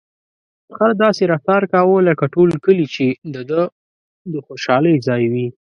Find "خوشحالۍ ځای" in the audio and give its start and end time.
4.47-5.23